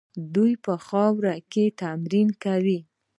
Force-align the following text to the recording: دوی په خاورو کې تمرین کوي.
دوی 0.35 0.53
په 0.65 0.73
خاورو 0.85 1.33
کې 1.51 1.63
تمرین 1.81 2.29
کوي. 2.43 2.79